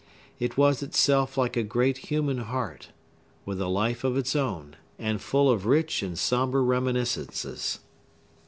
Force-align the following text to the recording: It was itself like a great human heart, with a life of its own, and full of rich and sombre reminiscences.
It 0.39 0.57
was 0.57 0.81
itself 0.81 1.37
like 1.37 1.55
a 1.55 1.61
great 1.61 1.99
human 2.09 2.39
heart, 2.39 2.89
with 3.45 3.61
a 3.61 3.67
life 3.67 4.03
of 4.03 4.17
its 4.17 4.35
own, 4.35 4.75
and 4.97 5.21
full 5.21 5.47
of 5.47 5.67
rich 5.67 6.01
and 6.01 6.17
sombre 6.17 6.61
reminiscences. 6.63 7.81